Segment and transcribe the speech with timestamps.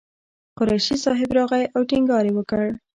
[0.57, 2.63] قریشي صاحب راغی او ټینګار یې وکړ.